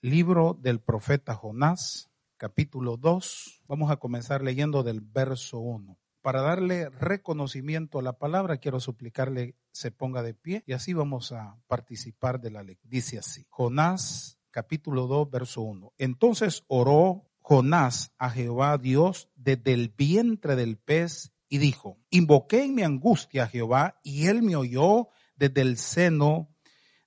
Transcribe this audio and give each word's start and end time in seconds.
Libro 0.00 0.58
del 0.60 0.80
profeta 0.80 1.36
Jonás, 1.36 2.10
capítulo 2.36 2.96
2. 2.96 3.62
Vamos 3.68 3.92
a 3.92 3.98
comenzar 3.98 4.42
leyendo 4.42 4.82
del 4.82 5.00
verso 5.00 5.60
1. 5.60 5.96
Para 6.22 6.40
darle 6.40 6.88
reconocimiento 6.90 8.00
a 8.00 8.02
la 8.02 8.18
palabra, 8.18 8.56
quiero 8.56 8.80
suplicarle 8.80 9.54
se 9.70 9.92
ponga 9.92 10.24
de 10.24 10.34
pie 10.34 10.64
y 10.66 10.72
así 10.72 10.92
vamos 10.92 11.30
a 11.30 11.56
participar 11.68 12.40
de 12.40 12.50
la 12.50 12.64
lectura. 12.64 12.90
Dice 12.90 13.18
así, 13.18 13.46
Jonás, 13.48 14.40
capítulo 14.50 15.06
2, 15.06 15.30
verso 15.30 15.60
1. 15.60 15.92
Entonces 15.98 16.64
oró 16.66 17.30
Jonás 17.42 18.12
a 18.18 18.30
Jehová 18.30 18.76
Dios 18.76 19.30
desde 19.36 19.72
el 19.72 19.94
vientre 19.96 20.56
del 20.56 20.78
pez 20.78 21.32
y 21.48 21.58
dijo, 21.58 21.96
invoqué 22.10 22.64
en 22.64 22.74
mi 22.74 22.82
angustia 22.82 23.44
a 23.44 23.48
Jehová 23.48 24.00
y 24.02 24.26
él 24.26 24.42
me 24.42 24.56
oyó 24.56 25.10
desde 25.36 25.60
el 25.60 25.76
seno 25.76 26.48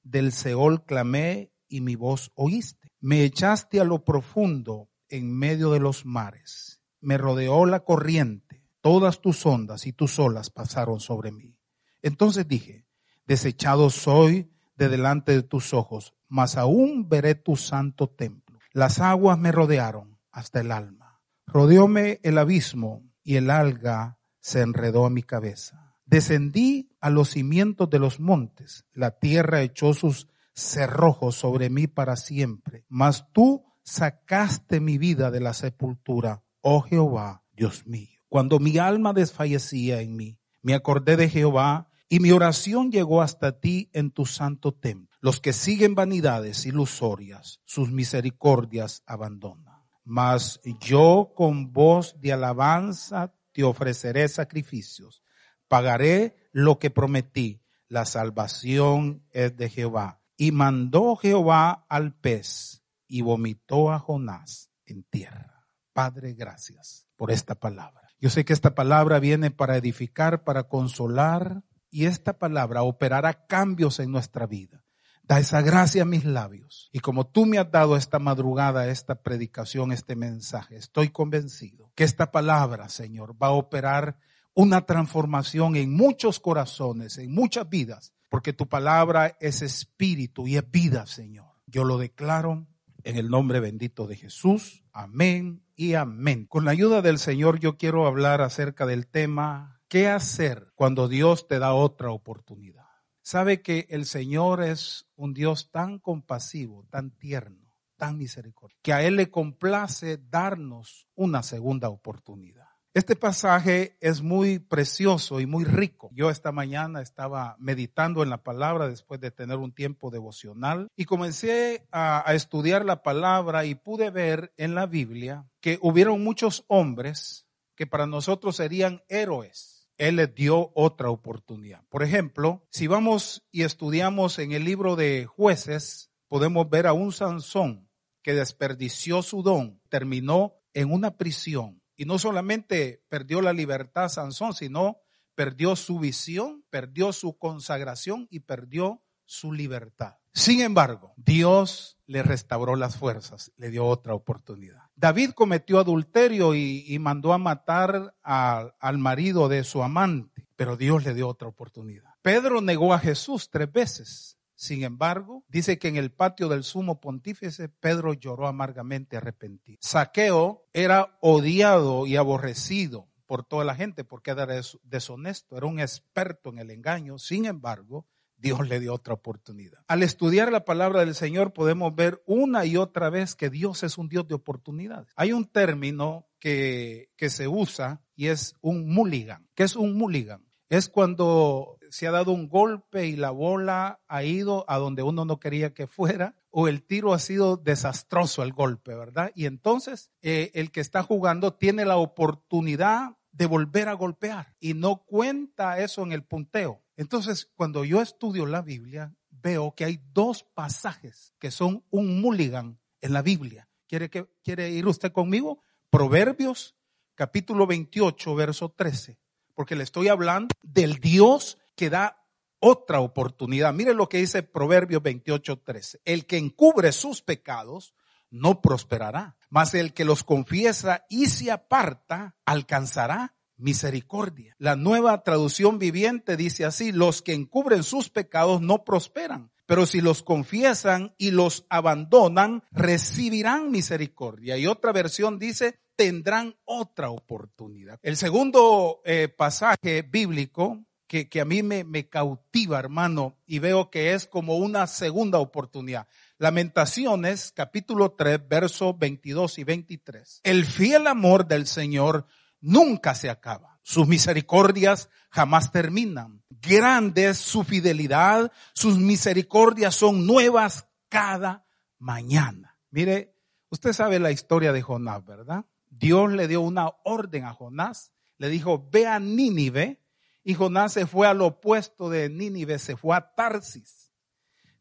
del 0.02 0.32
Seol 0.32 0.86
clamé 0.86 1.52
y 1.70 1.82
mi 1.82 1.96
voz 1.96 2.32
oíste. 2.36 2.92
Me 3.00 3.24
echaste 3.24 3.80
a 3.80 3.86
lo 3.86 4.04
profundo 4.04 4.90
en 5.08 5.32
medio 5.32 5.72
de 5.72 5.80
los 5.80 6.06
mares. 6.06 6.82
Me 7.00 7.18
rodeó 7.18 7.66
la 7.66 7.82
corriente. 7.82 8.66
Todas 8.82 9.22
tus 9.22 9.46
ondas 9.46 9.86
y 9.88 9.94
tus 9.94 10.20
olas 10.20 10.50
pasaron 10.50 11.00
sobre 11.00 11.32
mí. 11.32 11.58
Entonces 12.02 12.48
dije, 12.48 12.86
desechado 13.28 13.90
soy 13.90 14.52
de 14.76 14.90
delante 14.90 15.34
de 15.34 15.44
tus 15.44 15.74
ojos, 15.74 16.14
mas 16.28 16.58
aún 16.58 17.10
veré 17.10 17.36
tu 17.36 17.56
santo 17.56 18.10
templo. 18.10 18.60
Las 18.72 19.00
aguas 19.00 19.38
me 19.38 19.52
rodearon 19.52 20.18
hasta 20.32 20.62
el 20.62 20.72
alma. 20.72 21.22
Rodeóme 21.46 22.20
el 22.24 22.38
abismo 22.38 23.04
y 23.24 23.36
el 23.36 23.50
alga 23.50 24.20
se 24.40 24.62
enredó 24.62 25.06
a 25.06 25.10
mi 25.10 25.24
cabeza. 25.24 25.98
Descendí 26.06 26.90
a 27.02 27.10
los 27.10 27.32
cimientos 27.32 27.90
de 27.90 28.00
los 28.00 28.20
montes. 28.20 28.86
La 28.94 29.20
tierra 29.20 29.62
echó 29.62 29.94
sus 29.94 30.28
cerrojo 30.60 31.32
sobre 31.32 31.70
mí 31.70 31.88
para 31.88 32.16
siempre. 32.16 32.86
Mas 32.90 33.32
tú 33.32 33.66
sacaste 33.84 34.80
mi 34.80 34.98
vida 34.98 35.32
de 35.32 35.40
la 35.40 35.54
sepultura, 35.54 36.44
oh 36.62 36.82
Jehová, 36.82 37.44
Dios 37.54 37.88
mío. 37.88 38.20
Cuando 38.28 38.60
mi 38.60 38.78
alma 38.78 39.14
desfallecía 39.14 40.02
en 40.02 40.16
mí, 40.16 40.40
me 40.62 40.76
acordé 40.76 41.18
de 41.18 41.30
Jehová 41.30 41.90
y 42.10 42.20
mi 42.20 42.32
oración 42.32 42.92
llegó 42.92 43.22
hasta 43.22 43.60
ti 43.60 43.90
en 43.94 44.12
tu 44.12 44.26
santo 44.26 44.74
templo. 44.74 45.18
Los 45.22 45.40
que 45.40 45.54
siguen 45.54 45.96
vanidades 45.96 46.66
ilusorias, 46.66 47.60
sus 47.66 47.92
misericordias 47.92 49.04
abandonan. 49.06 49.84
Mas 50.04 50.60
yo 50.80 51.34
con 51.36 51.72
voz 51.72 52.20
de 52.20 52.34
alabanza 52.34 53.34
te 53.52 53.64
ofreceré 53.64 54.28
sacrificios. 54.28 55.24
Pagaré 55.68 56.36
lo 56.52 56.80
que 56.80 56.90
prometí. 56.90 57.62
La 57.88 58.06
salvación 58.06 59.24
es 59.32 59.56
de 59.58 59.70
Jehová 59.70 60.19
y 60.42 60.54
mandó 60.54 61.18
Jehová 61.18 61.86
al 61.90 62.16
pez 62.16 62.82
y 63.08 63.22
vomitó 63.24 63.92
a 63.92 64.00
Jonás 64.00 64.72
en 64.86 65.04
tierra. 65.04 65.68
Padre, 65.92 66.34
gracias 66.34 67.10
por 67.18 67.30
esta 67.30 67.56
palabra. 67.56 68.10
Yo 68.22 68.30
sé 68.30 68.46
que 68.46 68.54
esta 68.54 68.74
palabra 68.74 69.20
viene 69.20 69.52
para 69.52 69.76
edificar, 69.76 70.46
para 70.46 70.64
consolar, 70.64 71.64
y 71.92 72.06
esta 72.06 72.40
palabra 72.40 72.84
operará 72.84 73.48
cambios 73.48 74.00
en 74.00 74.12
nuestra 74.12 74.48
vida. 74.48 74.86
Da 75.24 75.40
esa 75.40 75.62
gracia 75.62 76.04
a 76.04 76.06
mis 76.06 76.24
labios. 76.24 76.90
Y 76.94 77.02
como 77.02 77.28
tú 77.28 77.46
me 77.46 77.58
has 77.58 77.70
dado 77.70 77.98
esta 77.98 78.18
madrugada, 78.18 78.88
esta 78.88 79.22
predicación, 79.22 79.92
este 79.92 80.16
mensaje, 80.16 80.78
estoy 80.78 81.10
convencido 81.10 81.92
que 81.96 82.06
esta 82.06 82.32
palabra, 82.32 82.88
Señor, 82.88 83.36
va 83.36 83.48
a 83.48 83.52
operar 83.52 84.18
una 84.54 84.86
transformación 84.86 85.76
en 85.76 85.94
muchos 85.94 86.40
corazones, 86.40 87.18
en 87.18 87.34
muchas 87.34 87.68
vidas, 87.68 88.14
porque 88.30 88.54
tu 88.54 88.68
palabra 88.68 89.36
es 89.40 89.62
espíritu 89.62 90.48
y 90.48 90.58
es 90.58 90.72
vida, 90.72 91.06
Señor. 91.08 91.48
Yo 91.66 91.84
lo 91.84 91.98
declaro 91.98 92.68
en 93.04 93.18
el 93.18 93.30
nombre 93.30 93.60
bendito 93.60 94.08
de 94.08 94.16
Jesús. 94.16 94.84
Amén 94.92 95.64
y 95.76 95.96
amén. 95.96 96.46
Con 96.46 96.66
la 96.66 96.72
ayuda 96.72 97.02
del 97.02 97.20
Señor 97.20 97.60
yo 97.60 97.78
quiero 97.78 98.06
hablar 98.06 98.42
acerca 98.42 98.86
del 98.86 99.08
tema, 99.08 99.82
¿qué 99.88 100.08
hacer 100.08 100.72
cuando 100.76 101.08
Dios 101.08 101.48
te 101.48 101.60
da 101.60 101.74
otra 101.74 102.12
oportunidad? 102.12 102.86
Sabe 103.22 103.62
que 103.62 103.88
el 103.90 104.06
Señor 104.06 104.64
es 104.64 105.08
un 105.16 105.34
Dios 105.34 105.72
tan 105.72 106.00
compasivo, 106.00 106.86
tan 106.90 107.12
tierno, 107.12 107.76
tan 107.96 108.18
misericordioso, 108.18 108.80
que 108.82 108.94
a 108.94 109.04
Él 109.04 109.18
le 109.18 109.30
complace 109.30 110.18
darnos 110.18 111.08
una 111.16 111.44
segunda 111.44 111.90
oportunidad. 111.90 112.69
Este 112.96 113.16
pasaje 113.16 113.98
es 114.02 114.24
muy 114.24 114.58
precioso 114.58 115.40
y 115.40 115.46
muy 115.46 115.64
rico. 115.64 116.10
Yo 116.12 116.32
esta 116.32 116.52
mañana 116.52 117.04
estaba 117.04 117.56
meditando 117.60 118.24
en 118.24 118.32
la 118.32 118.42
palabra 118.42 118.90
después 118.90 119.22
de 119.22 119.30
tener 119.30 119.58
un 119.58 119.72
tiempo 119.72 120.10
devocional 120.10 120.88
y 120.96 121.06
comencé 121.06 121.88
a, 121.92 122.24
estudiar 122.34 122.86
la 122.86 123.04
palabra 123.04 123.66
y 123.66 123.76
pude 123.76 124.10
ver 124.10 124.54
en 124.58 124.74
la 124.74 124.88
Biblia 124.88 125.46
que 125.62 125.78
hubieron 125.84 126.24
muchos 126.24 126.66
hombres 126.68 127.46
que 127.76 127.86
para 127.86 128.08
nosotros 128.08 128.56
serían 128.56 129.04
héroes. 129.08 129.88
Él 130.00 130.16
les 130.16 130.34
dio 130.34 130.72
otra 130.74 131.12
oportunidad. 131.12 131.84
Por 131.90 132.02
ejemplo, 132.02 132.66
si 132.72 132.88
vamos 132.88 133.44
y 133.52 133.64
estudiamos 133.64 134.40
en 134.40 134.52
el 134.52 134.66
libro 134.66 134.96
de 134.96 135.28
jueces, 135.28 136.10
podemos 136.28 136.68
ver 136.68 136.88
a 136.88 136.94
un 136.94 137.12
Sansón 137.12 137.88
que 138.24 138.34
desperdició 138.34 139.22
su 139.22 139.44
don, 139.44 139.80
terminó 139.90 140.56
en 140.74 140.92
una 140.92 141.18
prisión 141.18 141.79
y 142.00 142.06
no 142.06 142.18
solamente 142.18 143.04
perdió 143.10 143.42
la 143.42 143.52
libertad 143.52 144.08
Sansón, 144.08 144.54
sino 144.54 145.02
perdió 145.36 145.76
su 145.76 146.00
visión, 146.00 146.64
perdió 146.70 147.12
su 147.12 147.38
consagración 147.38 148.26
y 148.32 148.40
perdió 148.40 149.04
su 149.26 149.52
libertad. 149.52 150.16
Sin 150.34 150.62
embargo, 150.62 151.12
Dios 151.18 151.98
le 152.06 152.24
restauró 152.24 152.78
las 152.78 152.96
fuerzas, 152.96 153.52
le 153.58 153.70
dio 153.70 153.86
otra 153.86 154.14
oportunidad. 154.14 154.84
David 154.96 155.32
cometió 155.32 155.78
adulterio 155.78 156.56
y, 156.56 156.98
mandó 157.00 157.34
a 157.34 157.38
matar 157.38 158.16
al 158.24 158.98
marido 158.98 159.50
de 159.50 159.66
su 159.66 159.84
amante, 159.84 160.48
pero 160.56 160.78
Dios 160.78 161.04
le 161.04 161.14
dio 161.14 161.28
otra 161.28 161.50
oportunidad. 161.50 162.14
Pedro 162.22 162.62
negó 162.62 162.94
a 162.94 163.00
Jesús 163.00 163.50
tres 163.50 163.70
veces 163.70 164.39
sin 164.60 164.84
embargo, 164.84 165.46
dice 165.48 165.80
que 165.80 165.88
en 165.88 165.96
el 165.96 166.12
patio 166.12 166.50
del 166.50 166.66
sumo 166.66 167.00
pontífice 167.00 167.70
Pedro 167.70 168.12
lloró 168.12 168.46
amargamente 168.46 169.16
arrepentido. 169.16 169.78
Saqueo 169.80 170.66
era 170.74 171.18
odiado 171.22 172.06
y 172.06 172.18
aborrecido 172.18 173.08
por 173.26 173.46
toda 173.46 173.64
la 173.64 173.74
gente 173.74 174.04
porque 174.04 174.32
era 174.32 174.46
deshonesto, 174.84 175.56
era 175.56 175.66
un 175.66 175.80
experto 175.80 176.50
en 176.50 176.60
el 176.60 176.72
engaño. 176.72 177.20
Sin 177.20 177.46
embargo, 177.46 178.06
Dios 178.36 178.68
le 178.68 178.82
dio 178.82 178.94
otra 178.94 179.14
oportunidad. 179.14 179.80
Al 179.88 180.04
estudiar 180.04 180.52
la 180.52 180.66
palabra 180.66 181.06
del 181.06 181.16
Señor 181.16 181.54
podemos 181.54 181.96
ver 181.96 182.22
una 182.26 182.66
y 182.66 182.76
otra 182.76 183.10
vez 183.10 183.36
que 183.36 183.50
Dios 183.50 183.84
es 183.84 183.98
un 183.98 184.10
Dios 184.10 184.28
de 184.28 184.36
oportunidades. 184.36 185.14
Hay 185.16 185.32
un 185.32 185.46
término 185.46 186.28
que, 186.38 187.12
que 187.16 187.30
se 187.30 187.48
usa 187.48 188.02
y 188.14 188.28
es 188.28 188.56
un 188.60 188.94
mulligan. 188.94 189.48
¿Qué 189.56 189.64
es 189.64 189.78
un 189.78 189.98
mulligan? 189.98 190.46
Es 190.68 190.90
cuando 190.90 191.79
se 191.92 192.08
ha 192.08 192.12
dado 192.12 192.32
un 192.32 192.48
golpe 192.48 193.08
y 193.08 193.16
la 193.16 193.32
bola 193.32 194.02
ha 194.08 194.24
ido 194.24 194.66
a 194.68 194.78
donde 194.78 195.04
uno 195.04 195.26
no 195.26 195.40
quería 195.40 195.74
que 195.74 195.88
fuera, 195.88 196.36
o 196.52 196.68
el 196.68 196.84
tiro 196.84 197.14
ha 197.14 197.20
sido 197.20 197.58
desastroso 197.58 198.44
el 198.44 198.54
golpe, 198.54 198.96
¿verdad? 198.96 199.32
Y 199.36 199.46
entonces 199.46 200.10
eh, 200.22 200.52
el 200.54 200.72
que 200.72 200.82
está 200.82 201.04
jugando 201.04 201.54
tiene 201.54 201.86
la 201.86 201.98
oportunidad 201.98 203.18
de 203.32 203.46
volver 203.46 203.90
a 203.90 203.94
golpear 203.94 204.56
y 204.60 204.74
no 204.74 205.04
cuenta 205.06 205.80
eso 205.80 206.04
en 206.04 206.12
el 206.12 206.24
punteo. 206.24 206.84
Entonces, 206.98 207.50
cuando 207.56 207.86
yo 207.86 208.02
estudio 208.02 208.46
la 208.46 208.62
Biblia, 208.62 209.14
veo 209.30 209.74
que 209.76 209.86
hay 209.86 210.02
dos 210.12 210.44
pasajes 210.44 211.34
que 211.40 211.52
son 211.52 211.84
un 211.92 212.20
mulligan 212.22 212.80
en 213.02 213.14
la 213.14 213.22
Biblia. 213.22 213.70
¿Quiere, 213.88 214.10
quiere 214.10 214.72
ir 214.72 214.88
usted 214.88 215.12
conmigo? 215.12 215.64
Proverbios 215.90 216.76
capítulo 217.16 217.68
28, 217.68 218.36
verso 218.36 218.70
13 218.70 219.20
porque 219.60 219.76
le 219.76 219.84
estoy 219.84 220.08
hablando 220.08 220.56
del 220.64 221.02
Dios 221.02 221.58
que 221.80 221.90
da 221.90 222.26
otra 222.60 223.00
oportunidad. 223.00 223.74
Mire 223.74 223.94
lo 223.94 224.10
que 224.10 224.18
dice 224.18 224.44
Proverbios 224.44 225.02
28:13. 225.02 226.02
El 226.04 226.26
que 226.26 226.36
encubre 226.36 226.92
sus 226.92 227.22
pecados 227.22 227.94
no 228.30 228.60
prosperará, 228.60 229.38
mas 229.50 229.74
el 229.74 229.94
que 229.94 230.04
los 230.04 230.26
confiesa 230.26 231.06
y 231.08 231.28
se 231.28 231.52
aparta 231.52 232.36
alcanzará 232.46 233.34
misericordia. 233.56 234.58
La 234.58 234.76
nueva 234.76 235.24
traducción 235.24 235.80
viviente 235.80 236.36
dice 236.36 236.66
así, 236.66 236.92
los 236.92 237.22
que 237.22 237.34
encubren 237.34 237.84
sus 237.84 238.10
pecados 238.10 238.60
no 238.60 238.84
prosperan, 238.84 239.50
pero 239.66 239.86
si 239.86 240.02
los 240.02 240.22
confiesan 240.22 241.16
y 241.18 241.32
los 241.32 241.66
abandonan, 241.70 242.64
recibirán 242.72 243.72
misericordia. 243.72 244.58
Y 244.58 244.68
otra 244.68 244.92
versión 244.92 245.40
dice, 245.40 245.80
tendrán 245.96 246.58
otra 246.66 247.10
oportunidad. 247.10 248.00
El 248.02 248.18
segundo 248.18 249.02
eh, 249.06 249.30
pasaje 249.30 250.02
bíblico 250.02 250.86
que, 251.10 251.28
que, 251.28 251.42
a 251.42 251.46
mí 251.46 251.64
me, 251.64 251.84
me 251.84 252.08
cautiva, 252.08 252.80
hermano, 252.80 253.36
y 253.48 253.58
veo 253.58 253.90
que 253.90 254.14
es 254.14 254.28
como 254.28 254.58
una 254.58 254.86
segunda 254.86 255.40
oportunidad. 255.40 256.08
Lamentaciones, 256.38 257.52
capítulo 257.54 258.12
3, 258.12 258.48
versos 258.48 258.98
22 258.98 259.58
y 259.58 259.64
23. 259.64 260.42
El 260.44 260.66
fiel 260.66 261.08
amor 261.08 261.48
del 261.48 261.66
Señor 261.66 262.28
nunca 262.62 263.16
se 263.16 263.30
acaba. 263.30 263.80
Sus 263.82 264.08
misericordias 264.08 265.10
jamás 265.32 265.72
terminan. 265.72 266.44
Grande 266.50 267.30
es 267.30 267.40
su 267.40 267.64
fidelidad. 267.64 268.52
Sus 268.74 269.00
misericordias 269.00 269.96
son 269.96 270.28
nuevas 270.28 270.88
cada 271.10 271.66
mañana. 271.98 272.78
Mire, 272.92 273.34
usted 273.72 273.94
sabe 273.94 274.20
la 274.20 274.32
historia 274.32 274.72
de 274.74 274.84
Jonás, 274.84 275.26
¿verdad? 275.26 275.66
Dios 275.90 276.32
le 276.32 276.48
dio 276.48 276.62
una 276.62 276.92
orden 277.04 277.46
a 277.46 277.54
Jonás. 277.54 278.12
Le 278.38 278.50
dijo, 278.50 278.88
ve 278.92 279.08
a 279.08 279.20
Nínive. 279.20 279.99
Y 280.44 280.54
Jonás 280.54 280.94
se 280.94 281.06
fue 281.06 281.28
al 281.28 281.42
opuesto 281.42 282.10
de 282.10 282.30
Nínive, 282.30 282.80
se 282.80 282.96
fue 282.96 283.16
a 283.16 283.34
Tarsis 283.36 284.10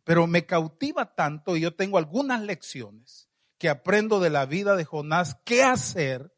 pero 0.09 0.27
me 0.27 0.47
cautiva 0.47 1.15
tanto 1.15 1.55
y 1.55 1.61
yo 1.61 1.75
tengo 1.75 1.99
algunas 1.99 2.41
lecciones 2.41 3.29
que 3.59 3.69
aprendo 3.69 4.21
de 4.21 4.31
la 4.31 4.47
vida 4.47 4.75
de 4.75 4.87
Jonás, 4.87 5.37
qué 5.45 5.63
hacer 5.63 6.35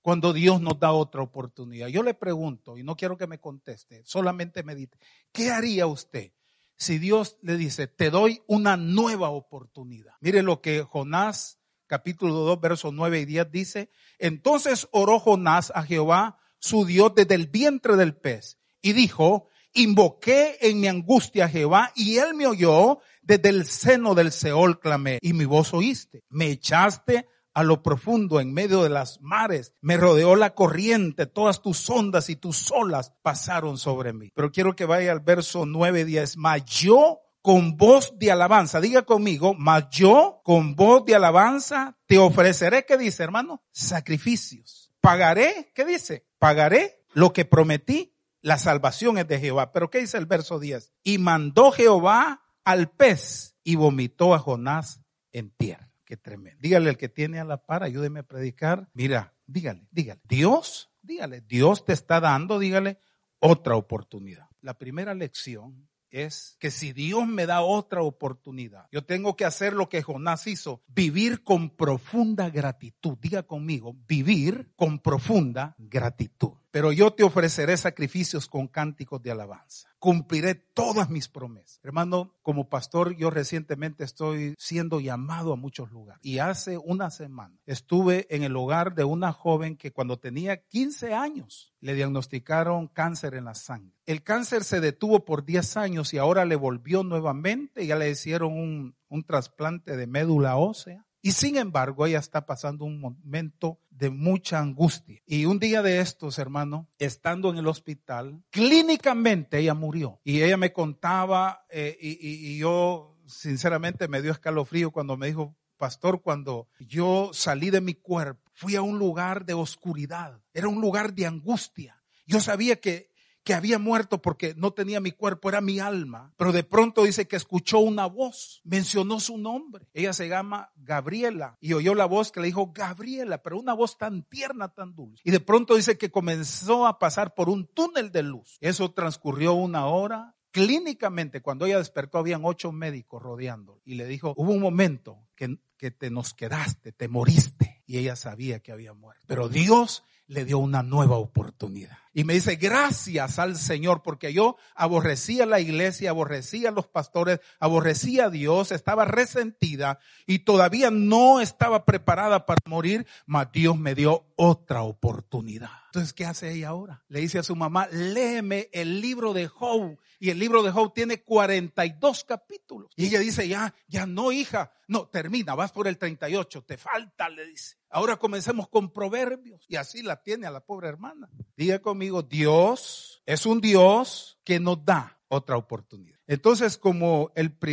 cuando 0.00 0.32
Dios 0.32 0.62
nos 0.62 0.80
da 0.80 0.92
otra 0.92 1.20
oportunidad. 1.20 1.88
Yo 1.88 2.02
le 2.02 2.14
pregunto, 2.14 2.78
y 2.78 2.82
no 2.82 2.96
quiero 2.96 3.18
que 3.18 3.26
me 3.26 3.38
conteste, 3.38 4.00
solamente 4.06 4.62
medite, 4.62 4.96
¿qué 5.32 5.50
haría 5.50 5.86
usted 5.86 6.32
si 6.76 6.96
Dios 6.96 7.36
le 7.42 7.58
dice, 7.58 7.88
te 7.88 8.08
doy 8.08 8.42
una 8.46 8.78
nueva 8.78 9.28
oportunidad? 9.28 10.14
Mire 10.22 10.42
lo 10.42 10.62
que 10.62 10.82
Jonás 10.82 11.58
capítulo 11.86 12.32
2, 12.32 12.58
versos 12.58 12.94
9 12.94 13.20
y 13.20 13.24
10 13.26 13.50
dice, 13.50 13.90
entonces 14.18 14.88
oró 14.92 15.20
Jonás 15.20 15.70
a 15.74 15.82
Jehová, 15.82 16.38
su 16.58 16.86
Dios, 16.86 17.14
desde 17.14 17.34
el 17.34 17.48
vientre 17.48 17.96
del 17.96 18.16
pez, 18.16 18.59
y 18.82 18.92
dijo, 18.92 19.48
invoqué 19.72 20.58
en 20.60 20.80
mi 20.80 20.88
angustia 20.88 21.46
a 21.46 21.48
Jehová, 21.48 21.92
y 21.94 22.18
él 22.18 22.34
me 22.34 22.46
oyó, 22.46 23.00
desde 23.22 23.48
el 23.50 23.66
seno 23.66 24.14
del 24.14 24.32
Seol 24.32 24.80
clamé 24.80 25.18
y 25.22 25.32
mi 25.32 25.44
voz 25.44 25.72
oíste. 25.72 26.24
Me 26.28 26.46
echaste 26.46 27.28
a 27.54 27.62
lo 27.62 27.82
profundo 27.82 28.40
en 28.40 28.52
medio 28.52 28.82
de 28.82 28.88
las 28.88 29.20
mares. 29.20 29.74
Me 29.80 29.96
rodeó 29.96 30.36
la 30.36 30.54
corriente, 30.54 31.26
todas 31.26 31.62
tus 31.62 31.88
ondas 31.90 32.30
y 32.30 32.36
tus 32.36 32.70
olas 32.70 33.12
pasaron 33.22 33.78
sobre 33.78 34.12
mí. 34.12 34.30
Pero 34.34 34.50
quiero 34.50 34.74
que 34.74 34.84
vaya 34.84 35.12
al 35.12 35.20
verso 35.20 35.66
9, 35.66 36.04
10. 36.04 36.36
Mas 36.38 36.64
yo 36.64 37.20
con 37.42 37.76
voz 37.76 38.18
de 38.18 38.30
alabanza, 38.30 38.80
diga 38.80 39.02
conmigo, 39.02 39.54
mas 39.54 39.88
yo 39.90 40.42
con 40.44 40.74
voz 40.76 41.04
de 41.06 41.14
alabanza 41.14 41.96
te 42.06 42.18
ofreceré, 42.18 42.84
¿qué 42.84 42.98
dice 42.98 43.22
hermano? 43.22 43.62
Sacrificios. 43.70 44.92
Pagaré, 45.00 45.72
¿qué 45.74 45.84
dice? 45.86 46.26
Pagaré 46.38 47.02
lo 47.14 47.32
que 47.32 47.44
prometí. 47.44 48.14
La 48.42 48.56
salvación 48.56 49.18
es 49.18 49.28
de 49.28 49.38
Jehová. 49.38 49.72
Pero 49.72 49.90
¿qué 49.90 49.98
dice 49.98 50.16
el 50.16 50.26
verso 50.26 50.58
10? 50.58 50.92
Y 51.02 51.18
mandó 51.18 51.72
Jehová 51.72 52.42
al 52.64 52.90
pez 52.90 53.56
y 53.62 53.76
vomitó 53.76 54.34
a 54.34 54.38
Jonás 54.38 55.02
en 55.32 55.50
tierra. 55.50 55.92
Qué 56.04 56.16
tremendo. 56.16 56.58
Dígale 56.60 56.90
al 56.90 56.96
que 56.96 57.08
tiene 57.08 57.38
a 57.38 57.44
la 57.44 57.64
par, 57.64 57.82
ayúdeme 57.82 58.20
a 58.20 58.24
predicar. 58.24 58.88
Mira, 58.94 59.34
dígale, 59.46 59.86
dígale. 59.90 60.20
Dios, 60.24 60.90
dígale, 61.02 61.42
Dios 61.42 61.84
te 61.84 61.92
está 61.92 62.20
dando, 62.20 62.58
dígale, 62.58 62.98
otra 63.38 63.76
oportunidad. 63.76 64.48
La 64.60 64.74
primera 64.74 65.14
lección 65.14 65.88
es 66.10 66.56
que 66.58 66.70
si 66.72 66.92
Dios 66.92 67.28
me 67.28 67.46
da 67.46 67.60
otra 67.60 68.02
oportunidad, 68.02 68.88
yo 68.90 69.04
tengo 69.04 69.36
que 69.36 69.44
hacer 69.44 69.74
lo 69.74 69.88
que 69.88 70.02
Jonás 70.02 70.46
hizo, 70.46 70.82
vivir 70.88 71.44
con 71.44 71.70
profunda 71.70 72.50
gratitud. 72.50 73.16
Diga 73.20 73.44
conmigo, 73.44 73.94
vivir 74.08 74.72
con 74.74 74.98
profunda 74.98 75.76
gratitud 75.78 76.59
pero 76.70 76.92
yo 76.92 77.12
te 77.12 77.24
ofreceré 77.24 77.76
sacrificios 77.76 78.46
con 78.46 78.68
cánticos 78.68 79.22
de 79.22 79.30
alabanza. 79.30 79.88
Cumpliré 79.98 80.54
todas 80.54 81.10
mis 81.10 81.28
promesas. 81.28 81.80
Hermano, 81.82 82.34
como 82.42 82.68
pastor, 82.68 83.16
yo 83.16 83.30
recientemente 83.30 84.04
estoy 84.04 84.54
siendo 84.58 85.00
llamado 85.00 85.52
a 85.52 85.56
muchos 85.56 85.90
lugares. 85.90 86.20
Y 86.24 86.38
hace 86.38 86.78
una 86.78 87.10
semana 87.10 87.58
estuve 87.66 88.26
en 88.34 88.42
el 88.42 88.56
hogar 88.56 88.94
de 88.94 89.04
una 89.04 89.32
joven 89.32 89.76
que 89.76 89.92
cuando 89.92 90.18
tenía 90.18 90.62
15 90.62 91.12
años 91.14 91.74
le 91.80 91.94
diagnosticaron 91.94 92.88
cáncer 92.88 93.34
en 93.34 93.44
la 93.44 93.54
sangre. 93.54 93.92
El 94.06 94.22
cáncer 94.22 94.64
se 94.64 94.80
detuvo 94.80 95.24
por 95.24 95.44
10 95.44 95.76
años 95.76 96.14
y 96.14 96.18
ahora 96.18 96.44
le 96.44 96.56
volvió 96.56 97.02
nuevamente. 97.02 97.86
Ya 97.86 97.96
le 97.96 98.10
hicieron 98.10 98.52
un, 98.52 98.96
un 99.08 99.24
trasplante 99.24 99.96
de 99.96 100.06
médula 100.06 100.56
ósea. 100.56 101.06
Y 101.22 101.32
sin 101.32 101.56
embargo, 101.56 102.06
ella 102.06 102.18
está 102.18 102.46
pasando 102.46 102.84
un 102.84 103.00
momento 103.00 103.80
de 103.90 104.10
mucha 104.10 104.58
angustia. 104.58 105.20
Y 105.26 105.44
un 105.44 105.58
día 105.58 105.82
de 105.82 106.00
estos, 106.00 106.38
hermano, 106.38 106.88
estando 106.98 107.50
en 107.50 107.58
el 107.58 107.66
hospital, 107.66 108.42
clínicamente 108.50 109.58
ella 109.58 109.74
murió. 109.74 110.20
Y 110.24 110.42
ella 110.42 110.56
me 110.56 110.72
contaba, 110.72 111.66
eh, 111.70 111.96
y, 112.00 112.18
y 112.20 112.58
yo 112.58 113.18
sinceramente 113.26 114.08
me 114.08 114.22
dio 114.22 114.32
escalofrío 114.32 114.90
cuando 114.90 115.16
me 115.16 115.26
dijo, 115.26 115.56
pastor, 115.76 116.22
cuando 116.22 116.68
yo 116.78 117.30
salí 117.32 117.70
de 117.70 117.80
mi 117.80 117.94
cuerpo, 117.94 118.50
fui 118.52 118.76
a 118.76 118.82
un 118.82 118.98
lugar 118.98 119.46
de 119.46 119.54
oscuridad, 119.54 120.40
era 120.52 120.68
un 120.68 120.80
lugar 120.80 121.14
de 121.14 121.26
angustia. 121.26 122.02
Yo 122.26 122.40
sabía 122.40 122.76
que 122.76 123.09
que 123.44 123.54
había 123.54 123.78
muerto 123.78 124.20
porque 124.20 124.54
no 124.56 124.72
tenía 124.72 125.00
mi 125.00 125.12
cuerpo, 125.12 125.48
era 125.48 125.60
mi 125.60 125.78
alma. 125.78 126.32
Pero 126.36 126.52
de 126.52 126.62
pronto 126.62 127.04
dice 127.04 127.26
que 127.26 127.36
escuchó 127.36 127.78
una 127.78 128.06
voz, 128.06 128.60
mencionó 128.64 129.20
su 129.20 129.38
nombre. 129.38 129.86
Ella 129.94 130.12
se 130.12 130.28
llama 130.28 130.72
Gabriela 130.76 131.56
y 131.60 131.72
oyó 131.72 131.94
la 131.94 132.06
voz 132.06 132.32
que 132.32 132.40
le 132.40 132.46
dijo 132.46 132.72
Gabriela, 132.72 133.42
pero 133.42 133.58
una 133.58 133.74
voz 133.74 133.98
tan 133.98 134.22
tierna, 134.24 134.68
tan 134.68 134.94
dulce. 134.94 135.22
Y 135.24 135.30
de 135.30 135.40
pronto 135.40 135.76
dice 135.76 135.98
que 135.98 136.10
comenzó 136.10 136.86
a 136.86 136.98
pasar 136.98 137.34
por 137.34 137.48
un 137.48 137.66
túnel 137.66 138.12
de 138.12 138.22
luz. 138.22 138.58
Eso 138.60 138.92
transcurrió 138.92 139.54
una 139.54 139.86
hora. 139.86 140.36
Clínicamente, 140.52 141.42
cuando 141.42 141.66
ella 141.66 141.78
despertó, 141.78 142.18
habían 142.18 142.44
ocho 142.44 142.72
médicos 142.72 143.22
rodeando 143.22 143.80
y 143.84 143.94
le 143.94 144.06
dijo, 144.06 144.34
hubo 144.36 144.50
un 144.50 144.60
momento 144.60 145.28
que, 145.36 145.58
que 145.76 145.92
te 145.92 146.10
nos 146.10 146.34
quedaste, 146.34 146.92
te 146.92 147.06
moriste. 147.06 147.82
Y 147.86 147.98
ella 147.98 148.16
sabía 148.16 148.60
que 148.60 148.72
había 148.72 148.92
muerto. 148.92 149.24
Pero 149.26 149.48
Dios 149.48 150.04
le 150.30 150.44
dio 150.44 150.58
una 150.58 150.84
nueva 150.84 151.16
oportunidad. 151.16 151.98
Y 152.14 152.22
me 152.22 152.34
dice, 152.34 152.54
gracias 152.54 153.38
al 153.40 153.56
Señor, 153.56 154.02
porque 154.02 154.32
yo 154.32 154.56
aborrecía 154.76 155.44
la 155.44 155.58
iglesia, 155.58 156.10
aborrecía 156.10 156.68
a 156.68 156.72
los 156.72 156.86
pastores, 156.86 157.40
aborrecía 157.58 158.26
a 158.26 158.30
Dios, 158.30 158.70
estaba 158.70 159.04
resentida 159.04 159.98
y 160.26 160.40
todavía 160.40 160.90
no 160.92 161.40
estaba 161.40 161.84
preparada 161.84 162.46
para 162.46 162.60
morir, 162.66 163.06
mas 163.26 163.50
Dios 163.52 163.76
me 163.76 163.94
dio 163.96 164.24
otra 164.36 164.82
oportunidad. 164.82 165.70
Entonces, 165.90 166.12
¿qué 166.12 166.24
hace 166.24 166.52
ella 166.52 166.68
ahora? 166.68 167.02
Le 167.08 167.18
dice 167.18 167.40
a 167.40 167.42
su 167.42 167.56
mamá, 167.56 167.88
léeme 167.88 168.68
el 168.72 169.00
libro 169.00 169.32
de 169.32 169.48
Job. 169.48 169.98
Y 170.20 170.30
el 170.30 170.38
libro 170.38 170.62
de 170.62 170.70
Job 170.70 170.94
tiene 170.94 171.24
42 171.24 172.22
capítulos. 172.22 172.92
Y 172.94 173.06
ella 173.06 173.18
dice, 173.18 173.48
ya, 173.48 173.74
ya 173.88 174.06
no, 174.06 174.30
hija. 174.30 174.72
No, 174.86 175.08
termina, 175.08 175.56
vas 175.56 175.72
por 175.72 175.88
el 175.88 175.98
38, 175.98 176.62
te 176.62 176.76
falta, 176.76 177.28
le 177.28 177.44
dice. 177.44 177.76
Ahora 177.88 178.18
comencemos 178.18 178.68
con 178.68 178.92
proverbios. 178.92 179.64
Y 179.66 179.74
así 179.74 180.02
la 180.02 180.22
tiene 180.22 180.46
a 180.46 180.52
la 180.52 180.64
pobre 180.64 180.86
hermana. 180.86 181.28
Diga 181.56 181.80
conmigo, 181.80 182.22
Dios 182.22 183.20
es 183.26 183.44
un 183.44 183.60
Dios 183.60 184.38
que 184.44 184.60
nos 184.60 184.84
da 184.84 185.18
otra 185.26 185.56
oportunidad. 185.56 186.20
Entonces, 186.28 186.78
como 186.78 187.32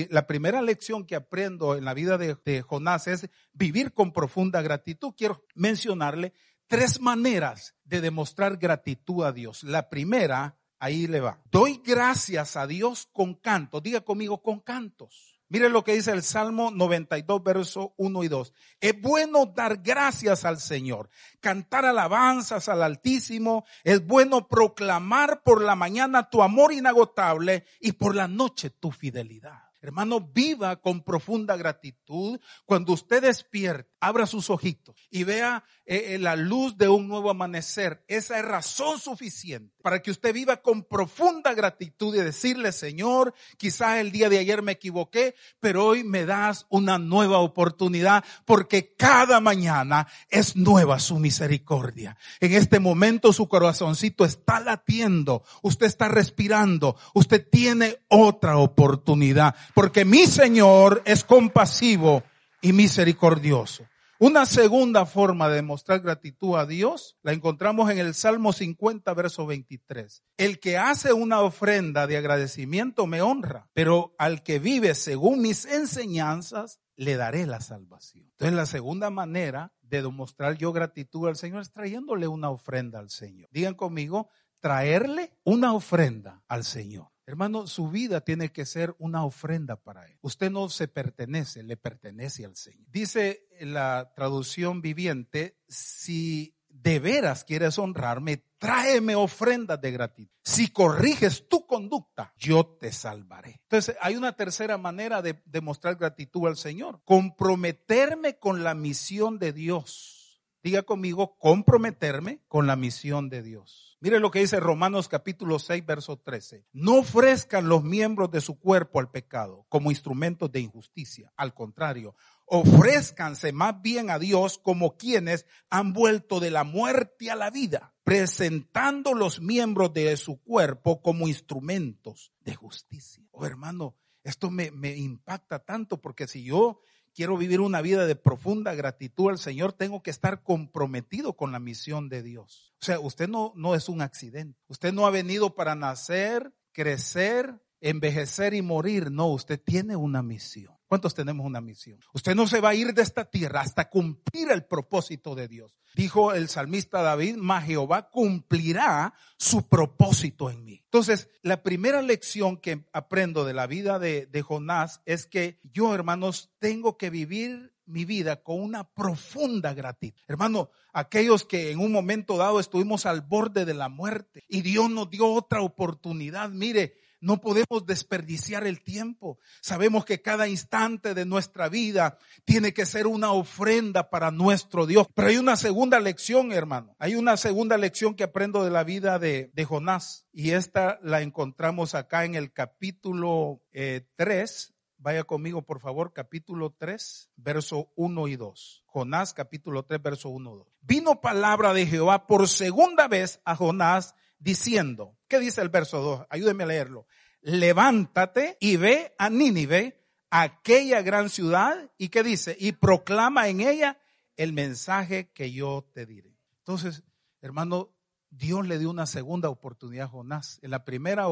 la 0.09 0.25
primera 0.25 0.63
lección 0.63 1.05
que 1.05 1.15
aprendo 1.15 1.75
en 1.75 1.85
la 1.85 1.93
vida 1.93 2.17
de 2.17 2.63
Jonás 2.63 3.05
es 3.05 3.29
vivir 3.53 3.93
con 3.93 4.11
profunda 4.11 4.63
gratitud, 4.63 5.13
quiero 5.15 5.45
mencionarle 5.53 6.33
tres 6.67 7.01
maneras 7.01 7.75
de 7.83 8.01
demostrar 8.01 8.57
gratitud 8.57 9.23
a 9.23 9.31
Dios. 9.31 9.63
La 9.63 9.89
primera, 9.89 10.57
ahí 10.79 11.07
le 11.07 11.21
va. 11.21 11.41
Doy 11.49 11.81
gracias 11.83 12.55
a 12.55 12.67
Dios 12.67 13.09
con 13.11 13.33
cantos. 13.33 13.81
Diga 13.81 14.01
conmigo, 14.01 14.41
con 14.41 14.59
cantos. 14.59 15.37
Mire 15.49 15.69
lo 15.69 15.85
que 15.85 15.93
dice 15.93 16.11
el 16.11 16.23
Salmo 16.23 16.71
92, 16.71 17.41
verso 17.41 17.93
1 17.97 18.23
y 18.23 18.27
2. 18.27 18.53
Es 18.81 19.01
bueno 19.01 19.45
dar 19.45 19.77
gracias 19.77 20.43
al 20.43 20.59
Señor, 20.59 21.09
cantar 21.39 21.85
alabanzas 21.85 22.67
al 22.67 22.83
Altísimo. 22.83 23.63
Es 23.85 24.05
bueno 24.05 24.49
proclamar 24.49 25.43
por 25.43 25.63
la 25.63 25.75
mañana 25.75 26.29
tu 26.29 26.43
amor 26.43 26.73
inagotable 26.73 27.65
y 27.79 27.93
por 27.93 28.13
la 28.13 28.27
noche 28.27 28.71
tu 28.71 28.91
fidelidad. 28.91 29.67
Hermano, 29.79 30.19
viva 30.19 30.75
con 30.81 31.01
profunda 31.01 31.55
gratitud. 31.55 32.41
Cuando 32.65 32.91
usted 32.91 33.21
despierte, 33.21 33.89
abra 33.99 34.25
sus 34.25 34.49
ojitos 34.49 34.95
y 35.09 35.23
vea 35.23 35.63
eh, 35.85 36.15
eh, 36.15 36.17
la 36.17 36.35
luz 36.35 36.77
de 36.77 36.89
un 36.89 37.07
nuevo 37.07 37.29
amanecer. 37.29 38.03
Esa 38.07 38.37
es 38.39 38.45
razón 38.45 38.99
suficiente 38.99 39.73
para 39.81 40.01
que 40.01 40.11
usted 40.11 40.33
viva 40.33 40.57
con 40.57 40.83
profunda 40.83 41.53
gratitud 41.53 42.13
y 42.15 42.19
decirle, 42.19 42.71
Señor, 42.71 43.33
quizás 43.57 43.99
el 43.99 44.11
día 44.11 44.29
de 44.29 44.39
ayer 44.39 44.61
me 44.61 44.73
equivoqué, 44.73 45.35
pero 45.59 45.85
hoy 45.85 46.03
me 46.03 46.25
das 46.25 46.65
una 46.69 46.97
nueva 46.97 47.39
oportunidad 47.39 48.23
porque 48.45 48.93
cada 48.95 49.39
mañana 49.39 50.07
es 50.29 50.55
nueva 50.55 50.99
su 50.99 51.19
misericordia. 51.19 52.17
En 52.39 52.53
este 52.53 52.79
momento 52.79 53.31
su 53.31 53.47
corazoncito 53.47 54.25
está 54.25 54.59
latiendo, 54.59 55.43
usted 55.61 55.85
está 55.85 56.09
respirando, 56.09 56.97
usted 57.13 57.47
tiene 57.49 57.97
otra 58.09 58.57
oportunidad 58.57 59.55
porque 59.73 60.05
mi 60.05 60.27
Señor 60.27 61.01
es 61.05 61.23
compasivo 61.23 62.23
y 62.61 62.73
misericordioso. 62.73 63.85
Una 64.19 64.47
segunda 64.47 65.05
forma 65.05 65.47
de 65.47 65.57
demostrar 65.57 65.99
gratitud 65.99 66.57
a 66.57 66.65
Dios 66.65 67.17
la 67.21 67.33
encontramos 67.33 67.91
en 67.91 67.99
el 67.99 68.15
Salmo 68.15 68.51
50, 68.51 69.13
verso 69.13 69.45
23. 69.45 70.23
El 70.37 70.59
que 70.59 70.75
hace 70.77 71.13
una 71.13 71.41
ofrenda 71.41 72.07
de 72.07 72.17
agradecimiento 72.17 73.05
me 73.05 73.21
honra, 73.21 73.69
pero 73.73 74.15
al 74.17 74.41
que 74.41 74.57
vive 74.57 74.95
según 74.95 75.41
mis 75.43 75.65
enseñanzas, 75.65 76.79
le 76.95 77.15
daré 77.15 77.45
la 77.45 77.61
salvación. 77.61 78.25
Entonces 78.31 78.55
la 78.55 78.65
segunda 78.65 79.11
manera 79.11 79.71
de 79.81 80.01
demostrar 80.01 80.57
yo 80.57 80.73
gratitud 80.73 81.27
al 81.27 81.35
Señor 81.35 81.61
es 81.61 81.71
trayéndole 81.71 82.27
una 82.27 82.49
ofrenda 82.49 82.97
al 82.97 83.11
Señor. 83.11 83.47
Digan 83.51 83.75
conmigo, 83.75 84.29
traerle 84.59 85.31
una 85.43 85.73
ofrenda 85.73 86.41
al 86.47 86.63
Señor. 86.63 87.09
Hermano, 87.27 87.67
su 87.67 87.89
vida 87.89 88.21
tiene 88.21 88.53
que 88.53 88.65
ser 88.65 88.95
una 88.99 89.25
ofrenda 89.25 89.75
para 89.75 90.05
Él. 90.07 90.17
Usted 90.21 90.49
no 90.49 90.69
se 90.69 90.87
pertenece, 90.87 91.61
le 91.61 91.75
pertenece 91.75 92.45
al 92.45 92.55
Señor. 92.55 92.87
Dice 92.89 93.45
la 93.59 94.13
traducción 94.15 94.81
viviente, 94.81 95.59
si 95.67 96.55
de 96.69 96.99
veras 96.99 97.43
quieres 97.43 97.77
honrarme, 97.79 98.45
tráeme 98.57 99.15
ofrendas 99.15 99.81
de 99.81 99.91
gratitud. 99.91 100.33
Si 100.41 100.69
corriges 100.69 101.49
tu 101.49 101.67
conducta, 101.67 102.33
yo 102.37 102.65
te 102.79 102.93
salvaré. 102.93 103.59
Entonces, 103.63 103.97
hay 103.99 104.15
una 104.15 104.37
tercera 104.37 104.77
manera 104.77 105.21
de 105.21 105.41
demostrar 105.45 105.97
gratitud 105.97 106.47
al 106.47 106.55
Señor. 106.55 107.01
Comprometerme 107.03 108.37
con 108.37 108.63
la 108.63 108.73
misión 108.73 109.37
de 109.37 109.51
Dios. 109.51 110.16
Diga 110.63 110.83
conmigo, 110.83 111.37
comprometerme 111.37 112.41
con 112.47 112.67
la 112.67 112.75
misión 112.75 113.29
de 113.29 113.43
Dios. 113.43 113.97
Mire 113.99 114.19
lo 114.19 114.31
que 114.31 114.39
dice 114.39 114.59
Romanos 114.59 115.07
capítulo 115.07 115.59
6, 115.59 115.85
verso 115.85 116.17
13. 116.17 116.65
No 116.73 116.99
ofrezcan 116.99 117.69
los 117.69 117.83
miembros 117.83 118.31
de 118.31 118.41
su 118.41 118.59
cuerpo 118.59 118.99
al 118.99 119.09
pecado 119.09 119.65
como 119.69 119.91
instrumentos 119.91 120.51
de 120.51 120.59
injusticia. 120.59 121.31
Al 121.35 121.53
contrario, 121.53 122.15
ofrézcanse 122.45 123.51
más 123.51 123.81
bien 123.81 124.09
a 124.09 124.19
Dios 124.19 124.57
como 124.57 124.97
quienes 124.97 125.45
han 125.69 125.93
vuelto 125.93 126.39
de 126.39 126.51
la 126.51 126.63
muerte 126.63 127.29
a 127.29 127.35
la 127.35 127.49
vida, 127.49 127.95
presentando 128.03 129.13
los 129.13 129.39
miembros 129.41 129.93
de 129.93 130.15
su 130.17 130.41
cuerpo 130.41 131.01
como 131.01 131.27
instrumentos 131.27 132.33
de 132.41 132.55
justicia. 132.55 133.23
Oh 133.31 133.45
hermano, 133.45 133.95
esto 134.23 134.49
me, 134.49 134.71
me 134.71 134.95
impacta 134.97 135.59
tanto 135.59 136.01
porque 136.01 136.27
si 136.27 136.43
yo 136.43 136.81
quiero 137.17 137.35
vivir 137.35 137.61
una 137.61 137.81
vida 137.81 138.05
de 138.05 138.15
profunda 138.15 138.75
gratitud 138.75 139.31
al 139.31 139.39
Señor, 139.39 139.73
tengo 139.73 140.03
que 140.03 140.11
estar 140.11 140.43
comprometido 140.43 141.33
con 141.33 141.51
la 141.51 141.59
misión 141.59 142.09
de 142.09 142.21
Dios. 142.21 142.75
O 142.79 142.85
sea, 142.85 142.99
usted 142.99 143.27
no, 143.27 143.53
no 143.55 143.73
es 143.73 143.89
un 143.89 144.03
accidente. 144.03 144.59
Usted 144.67 144.93
no 144.93 145.07
ha 145.07 145.09
venido 145.09 145.55
para 145.55 145.73
nacer, 145.73 146.53
crecer, 146.73 147.59
envejecer 147.81 148.53
y 148.53 148.61
morir. 148.61 149.09
No, 149.09 149.29
usted 149.29 149.59
tiene 149.59 149.95
una 149.95 150.21
misión. 150.21 150.76
¿Cuántos 150.87 151.13
tenemos 151.13 151.45
una 151.45 151.59
misión? 151.59 151.99
Usted 152.13 152.33
no 152.33 152.47
se 152.47 152.61
va 152.61 152.69
a 152.69 152.75
ir 152.75 152.93
de 152.93 153.01
esta 153.01 153.25
tierra 153.25 153.61
hasta 153.61 153.89
cumplir 153.89 154.49
el 154.51 154.65
propósito 154.65 155.35
de 155.35 155.47
Dios. 155.47 155.77
Dijo 155.95 156.33
el 156.33 156.47
salmista 156.47 157.01
David, 157.01 157.35
mas 157.37 157.65
Jehová 157.65 158.09
cumplirá 158.09 159.13
su 159.37 159.67
propósito 159.67 160.49
en 160.49 160.63
mí. 160.63 160.81
Entonces, 160.85 161.29
la 161.41 161.61
primera 161.61 162.01
lección 162.01 162.57
que 162.57 162.85
aprendo 162.93 163.43
de 163.43 163.53
la 163.53 163.67
vida 163.67 163.99
de, 163.99 164.27
de 164.27 164.41
Jonás 164.41 165.01
es 165.05 165.25
que 165.25 165.59
yo, 165.63 165.93
hermanos, 165.93 166.51
tengo 166.59 166.97
que 166.97 167.09
vivir 167.09 167.73
mi 167.85 168.05
vida 168.05 168.43
con 168.43 168.61
una 168.61 168.83
profunda 168.83 169.73
gratitud. 169.73 170.21
Hermano, 170.27 170.69
aquellos 170.93 171.43
que 171.45 171.71
en 171.71 171.79
un 171.79 171.91
momento 171.91 172.37
dado 172.37 172.59
estuvimos 172.59 173.05
al 173.05 173.21
borde 173.21 173.65
de 173.65 173.73
la 173.73 173.89
muerte 173.89 174.43
y 174.47 174.61
Dios 174.61 174.89
nos 174.89 175.09
dio 175.09 175.27
otra 175.27 175.61
oportunidad, 175.61 176.49
mire, 176.49 176.95
no 177.19 177.41
podemos 177.41 177.85
desperdiciar 177.85 178.65
el 178.65 178.81
tiempo. 178.83 179.39
Sabemos 179.61 180.05
que 180.05 180.21
cada 180.21 180.47
instante 180.47 181.13
de 181.13 181.25
nuestra 181.25 181.69
vida 181.69 182.17
tiene 182.45 182.73
que 182.73 182.85
ser 182.85 183.07
una 183.07 183.31
ofrenda 183.31 184.09
para 184.09 184.31
nuestro 184.31 184.85
Dios. 184.85 185.07
Pero 185.13 185.29
hay 185.29 185.37
una 185.37 185.55
segunda 185.55 185.99
lección, 185.99 186.51
hermano. 186.51 186.95
Hay 186.99 187.15
una 187.15 187.37
segunda 187.37 187.77
lección 187.77 188.15
que 188.15 188.23
aprendo 188.23 188.63
de 188.63 188.71
la 188.71 188.83
vida 188.83 189.19
de, 189.19 189.51
Jonás. 189.67 190.25
Y 190.31 190.51
esta 190.51 190.99
la 191.01 191.21
encontramos 191.21 191.95
acá 191.95 192.25
en 192.25 192.35
el 192.35 192.53
capítulo 192.53 193.61
3. 193.71 194.67
Eh, 194.69 194.73
Vaya 194.99 195.23
conmigo, 195.25 195.61
por 195.61 195.79
favor, 195.79 196.11
capítulo 196.11 196.75
3, 196.75 197.29
verso 197.35 197.91
1 197.95 198.27
y 198.29 198.35
2. 198.35 198.83
Jonás, 198.87 199.33
capítulo 199.33 199.85
3, 199.85 200.01
verso 200.01 200.29
1 200.29 200.51
y 200.51 200.57
2. 200.57 200.67
Vino 200.81 201.21
palabra 201.21 201.73
de 201.73 201.85
Jehová 201.85 202.25
por 202.25 202.47
segunda 202.47 203.07
vez 203.07 203.39
a 203.45 203.55
Jonás 203.55 204.15
diciendo, 204.39 205.17
¿qué 205.27 205.39
dice 205.39 205.61
el 205.61 205.69
verso 205.69 206.01
2? 206.01 206.27
Ayúdeme 206.29 206.63
a 206.63 206.67
leerlo. 206.67 207.07
Levántate 207.41 208.57
y 208.59 208.77
ve 208.77 209.13
a 209.17 209.29
Nínive, 209.29 210.03
aquella 210.29 211.01
gran 211.01 211.29
ciudad, 211.29 211.91
y 211.97 212.09
qué 212.09 212.23
dice, 212.23 212.55
y 212.59 212.73
proclama 212.73 213.47
en 213.47 213.61
ella 213.61 213.99
el 214.35 214.53
mensaje 214.53 215.31
que 215.31 215.51
yo 215.51 215.89
te 215.93 216.05
diré. 216.05 216.37
Entonces, 216.59 217.03
hermano, 217.41 217.93
Dios 218.29 218.67
le 218.67 218.77
dio 218.77 218.89
una 218.89 219.05
segunda 219.05 219.49
oportunidad 219.49 220.05
a 220.05 220.09
Jonás. 220.09 220.59
En 220.61 220.71
la 220.71 220.83
primera 220.85 221.25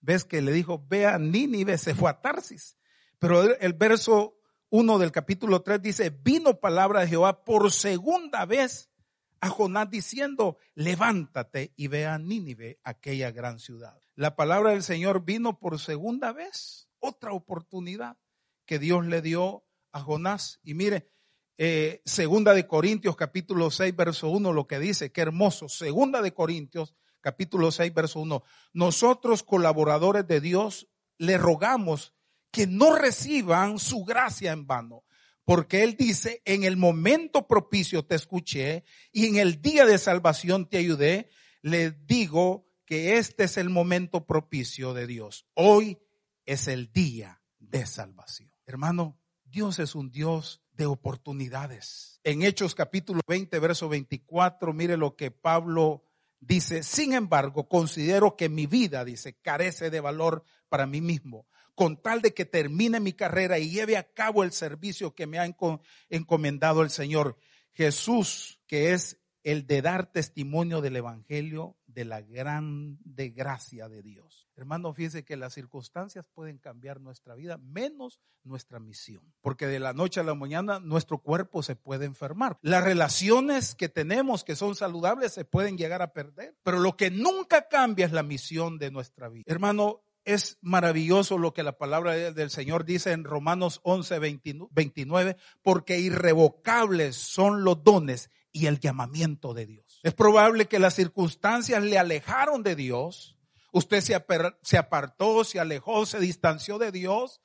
vez 0.00 0.24
que 0.24 0.42
le 0.42 0.52
dijo, 0.52 0.84
ve 0.88 1.06
a 1.06 1.18
Nínive, 1.18 1.78
se 1.78 1.94
fue 1.94 2.10
a 2.10 2.20
Tarsis. 2.20 2.76
Pero 3.18 3.42
el 3.42 3.72
verso 3.74 4.36
1 4.70 4.98
del 4.98 5.12
capítulo 5.12 5.62
3 5.62 5.80
dice, 5.80 6.10
vino 6.10 6.58
palabra 6.58 7.00
de 7.00 7.08
Jehová 7.08 7.44
por 7.44 7.70
segunda 7.70 8.44
vez 8.44 8.90
a 9.44 9.50
Jonás 9.50 9.90
diciendo, 9.90 10.56
levántate 10.74 11.74
y 11.76 11.88
ve 11.88 12.06
a 12.06 12.16
Nínive, 12.16 12.80
aquella 12.82 13.30
gran 13.30 13.58
ciudad. 13.58 14.00
La 14.14 14.36
palabra 14.36 14.70
del 14.70 14.82
Señor 14.82 15.26
vino 15.26 15.58
por 15.58 15.78
segunda 15.78 16.32
vez, 16.32 16.88
otra 16.98 17.32
oportunidad 17.32 18.16
que 18.64 18.78
Dios 18.78 19.04
le 19.04 19.20
dio 19.20 19.66
a 19.92 20.00
Jonás. 20.00 20.60
Y 20.62 20.72
mire, 20.72 21.12
eh, 21.58 22.00
segunda 22.06 22.54
de 22.54 22.66
Corintios 22.66 23.16
capítulo 23.16 23.70
6, 23.70 23.94
verso 23.94 24.30
1, 24.30 24.50
lo 24.54 24.66
que 24.66 24.78
dice, 24.78 25.12
qué 25.12 25.20
hermoso. 25.20 25.68
Segunda 25.68 26.22
de 26.22 26.32
Corintios 26.32 26.94
capítulo 27.20 27.70
6, 27.70 27.92
verso 27.92 28.20
1. 28.20 28.42
Nosotros 28.72 29.42
colaboradores 29.42 30.26
de 30.26 30.40
Dios 30.40 30.88
le 31.18 31.36
rogamos 31.36 32.14
que 32.50 32.66
no 32.66 32.96
reciban 32.96 33.78
su 33.78 34.04
gracia 34.04 34.52
en 34.52 34.66
vano 34.66 35.04
porque 35.44 35.82
Él 35.82 35.96
dice, 35.96 36.42
en 36.44 36.64
el 36.64 36.76
momento 36.76 37.46
propicio 37.46 38.04
te 38.04 38.14
escuché 38.14 38.84
y 39.12 39.26
en 39.26 39.36
el 39.36 39.60
día 39.60 39.84
de 39.84 39.98
salvación 39.98 40.68
te 40.68 40.78
ayudé. 40.78 41.28
Le 41.60 41.90
digo 41.90 42.66
que 42.86 43.18
este 43.18 43.44
es 43.44 43.56
el 43.56 43.68
momento 43.68 44.26
propicio 44.26 44.94
de 44.94 45.06
Dios. 45.06 45.46
Hoy 45.54 45.98
es 46.46 46.68
el 46.68 46.92
día 46.92 47.42
de 47.58 47.86
salvación. 47.86 48.52
Hermano, 48.66 49.18
Dios 49.44 49.78
es 49.78 49.94
un 49.94 50.10
Dios 50.10 50.62
de 50.72 50.86
oportunidades. 50.86 52.20
En 52.24 52.42
Hechos 52.42 52.74
capítulo 52.74 53.20
20, 53.26 53.58
verso 53.58 53.88
24, 53.88 54.72
mire 54.72 54.96
lo 54.96 55.14
que 55.14 55.30
Pablo 55.30 56.04
dice. 56.40 56.82
Sin 56.82 57.12
embargo, 57.12 57.68
considero 57.68 58.36
que 58.36 58.48
mi 58.48 58.66
vida, 58.66 59.04
dice, 59.04 59.34
carece 59.34 59.90
de 59.90 60.00
valor 60.00 60.44
para 60.68 60.86
mí 60.86 61.00
mismo 61.00 61.46
con 61.74 62.00
tal 62.00 62.22
de 62.22 62.34
que 62.34 62.44
termine 62.44 63.00
mi 63.00 63.12
carrera 63.12 63.58
y 63.58 63.70
lleve 63.70 63.96
a 63.96 64.12
cabo 64.12 64.44
el 64.44 64.52
servicio 64.52 65.14
que 65.14 65.26
me 65.26 65.38
ha 65.38 65.52
encomendado 66.08 66.82
el 66.82 66.90
Señor. 66.90 67.36
Jesús, 67.72 68.60
que 68.66 68.92
es 68.92 69.18
el 69.42 69.66
de 69.66 69.82
dar 69.82 70.10
testimonio 70.10 70.80
del 70.80 70.96
Evangelio 70.96 71.76
de 71.86 72.04
la 72.04 72.22
grande 72.22 73.28
gracia 73.30 73.88
de 73.88 74.02
Dios. 74.02 74.48
Hermano, 74.56 74.94
fíjese 74.94 75.24
que 75.24 75.36
las 75.36 75.52
circunstancias 75.52 76.28
pueden 76.28 76.58
cambiar 76.58 77.00
nuestra 77.00 77.34
vida, 77.34 77.58
menos 77.58 78.20
nuestra 78.42 78.80
misión. 78.80 79.34
Porque 79.42 79.66
de 79.66 79.80
la 79.80 79.92
noche 79.92 80.20
a 80.20 80.24
la 80.24 80.34
mañana 80.34 80.80
nuestro 80.80 81.18
cuerpo 81.18 81.62
se 81.62 81.76
puede 81.76 82.06
enfermar. 82.06 82.58
Las 82.62 82.84
relaciones 82.84 83.74
que 83.74 83.88
tenemos 83.88 84.44
que 84.44 84.56
son 84.56 84.74
saludables 84.76 85.32
se 85.32 85.44
pueden 85.44 85.76
llegar 85.76 86.02
a 86.02 86.12
perder. 86.12 86.56
Pero 86.62 86.78
lo 86.78 86.96
que 86.96 87.10
nunca 87.10 87.68
cambia 87.68 88.06
es 88.06 88.12
la 88.12 88.22
misión 88.22 88.78
de 88.78 88.90
nuestra 88.90 89.28
vida. 89.28 89.44
Hermano, 89.46 90.02
es 90.24 90.58
maravilloso 90.62 91.38
lo 91.38 91.52
que 91.52 91.62
la 91.62 91.78
palabra 91.78 92.14
del 92.32 92.50
Señor 92.50 92.84
dice 92.84 93.12
en 93.12 93.24
Romanos 93.24 93.80
11, 93.82 94.18
29, 94.18 95.36
porque 95.62 95.98
irrevocables 95.98 97.16
son 97.16 97.64
los 97.64 97.82
dones 97.84 98.30
y 98.52 98.66
el 98.66 98.80
llamamiento 98.80 99.52
de 99.54 99.66
Dios. 99.66 100.00
Es 100.02 100.14
probable 100.14 100.66
que 100.66 100.78
las 100.78 100.94
circunstancias 100.94 101.82
le 101.82 101.98
alejaron 101.98 102.62
de 102.62 102.76
Dios. 102.76 103.36
Usted 103.72 104.00
se 104.00 104.76
apartó, 104.76 105.44
se 105.44 105.60
alejó, 105.60 106.06
se 106.06 106.20
distanció 106.20 106.78
de 106.78 106.92
Dios. 106.92 107.40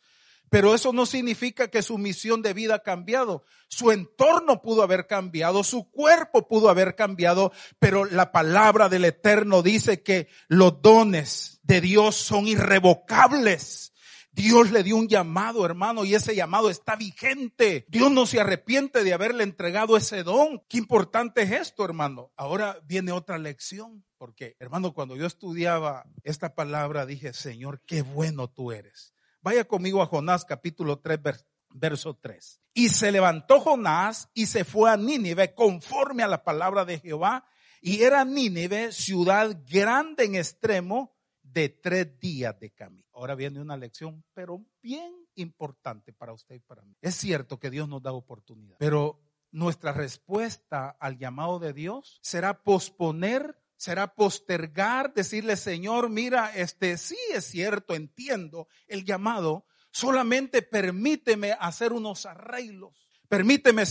Pero 0.49 0.73
eso 0.73 0.91
no 0.93 1.05
significa 1.05 1.69
que 1.69 1.81
su 1.81 1.97
misión 1.97 2.41
de 2.41 2.53
vida 2.53 2.75
ha 2.75 2.83
cambiado. 2.83 3.43
Su 3.67 3.91
entorno 3.91 4.61
pudo 4.61 4.81
haber 4.81 5.05
cambiado, 5.05 5.63
su 5.63 5.89
cuerpo 5.91 6.47
pudo 6.47 6.69
haber 6.69 6.95
cambiado, 6.95 7.51
pero 7.77 8.05
la 8.05 8.31
palabra 8.31 8.89
del 8.89 9.05
Eterno 9.05 9.61
dice 9.61 10.01
que 10.01 10.27
los 10.47 10.81
dones 10.81 11.59
de 11.63 11.81
Dios 11.81 12.15
son 12.15 12.47
irrevocables. 12.47 13.93
Dios 14.31 14.71
le 14.71 14.83
dio 14.83 14.95
un 14.95 15.07
llamado, 15.07 15.65
hermano, 15.65 16.05
y 16.05 16.15
ese 16.15 16.35
llamado 16.35 16.69
está 16.69 16.95
vigente. 16.95 17.85
Dios 17.89 18.09
no 18.11 18.25
se 18.25 18.39
arrepiente 18.39 19.03
de 19.03 19.13
haberle 19.13 19.43
entregado 19.43 19.97
ese 19.97 20.23
don. 20.23 20.63
Qué 20.69 20.77
importante 20.77 21.41
es 21.41 21.51
esto, 21.51 21.83
hermano. 21.83 22.31
Ahora 22.37 22.79
viene 22.85 23.11
otra 23.11 23.37
lección, 23.37 24.05
porque, 24.17 24.55
hermano, 24.59 24.93
cuando 24.93 25.15
yo 25.15 25.25
estudiaba 25.25 26.05
esta 26.23 26.55
palabra, 26.55 27.05
dije, 27.05 27.33
Señor, 27.33 27.81
qué 27.85 28.01
bueno 28.01 28.47
tú 28.47 28.71
eres 28.71 29.13
Vaya 29.41 29.65
conmigo 29.65 30.01
a 30.01 30.05
Jonás 30.05 30.43
capítulo 30.43 31.00
3, 31.00 31.19
verso 31.72 32.15
3. 32.15 32.62
Y 32.74 32.89
se 32.89 33.12
levantó 33.12 33.62
Jonás 33.62 34.29
y 34.34 34.48
se 34.48 34.65
fue 34.65 34.91
a 34.91 34.98
Nínive 34.98 35.53
conforme 35.53 36.24
a 36.24 36.27
la 36.27 36.43
palabra 36.43 36.84
de 36.84 37.00
Jehová. 37.00 37.46
Y 37.81 38.03
era 38.03 38.25
Nínive 38.25 38.91
ciudad 38.91 39.58
grande 39.65 40.25
en 40.25 40.36
extremo 40.36 41.15
de 41.41 41.69
tres 41.69 42.19
días 42.19 42.60
de 42.60 42.72
camino. 42.72 43.08
Ahora 43.13 43.36
viene 43.36 43.62
una 43.62 43.77
lección, 43.77 44.24
pero 44.34 44.63
bien 44.81 45.13
importante 45.36 46.13
para 46.13 46.34
usted 46.34 46.55
y 46.55 46.60
para 46.60 46.84
mí. 46.84 46.96
Es 47.01 47.15
cierto 47.15 47.60
que 47.60 47.69
Dios 47.69 47.88
nos 47.88 48.01
da 48.01 48.12
oportunidad, 48.12 48.77
pero 48.77 49.22
nuestra 49.51 49.93
respuesta 49.93 50.89
al 51.00 51.17
llamado 51.17 51.60
de 51.60 51.74
Dios 51.74 52.19
será 52.22 52.62
posponer, 52.62 53.58
será 53.79 54.13
postergar, 54.13 55.13
decirle, 55.13 55.55
Señor, 55.55 56.09
mira, 56.09 56.51
este 56.53 56.98
sí 56.98 57.15
es 57.33 57.45
cierto, 57.45 57.95
entiendo 57.95 58.67
el 58.88 59.05
llamado, 59.05 59.65
solamente 59.89 60.62
permíteme 60.62 61.53
hacer 61.57 61.93
unos 61.93 62.25
arreglos, 62.25 63.07
permíteme 63.29 63.86